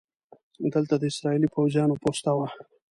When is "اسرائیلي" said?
1.11-1.47